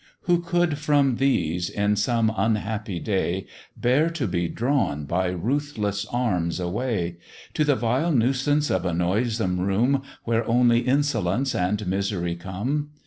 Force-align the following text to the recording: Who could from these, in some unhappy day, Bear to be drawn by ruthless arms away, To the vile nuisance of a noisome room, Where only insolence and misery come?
Who 0.21 0.41
could 0.41 0.79
from 0.79 1.17
these, 1.17 1.69
in 1.69 1.95
some 1.95 2.33
unhappy 2.35 2.99
day, 2.99 3.45
Bear 3.77 4.09
to 4.09 4.25
be 4.27 4.47
drawn 4.47 5.05
by 5.05 5.27
ruthless 5.27 6.07
arms 6.11 6.59
away, 6.59 7.17
To 7.53 7.63
the 7.63 7.75
vile 7.75 8.11
nuisance 8.11 8.71
of 8.71 8.83
a 8.83 8.95
noisome 8.95 9.59
room, 9.59 10.01
Where 10.23 10.43
only 10.49 10.79
insolence 10.79 11.53
and 11.53 11.85
misery 11.85 12.33
come? 12.35 12.89